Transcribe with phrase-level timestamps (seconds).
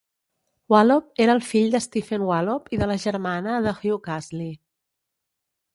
[0.73, 4.53] Wallop era el fill de Stephen Wallop i de la germana de Hugh Ashley.